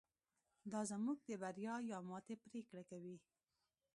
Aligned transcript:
دا 0.71 0.81
زموږ 0.91 1.17
د 1.29 1.31
بریا 1.41 1.75
یا 1.91 1.97
ماتې 2.09 2.35
پرېکړه 2.45 2.83
کوي. 2.89 3.17